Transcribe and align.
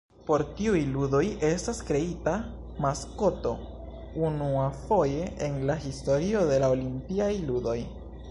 Por 0.27 0.43
tiuj 0.59 0.77
ludoj 0.93 1.19
estas 1.49 1.81
kreita 1.89 2.33
maskoto 2.85 3.51
unuafoje 4.29 5.29
en 5.49 5.61
la 5.71 5.75
historio 5.87 6.41
de 6.53 6.57
la 6.67 6.73
Olimpiaj 6.77 7.31
ludoj. 7.51 7.79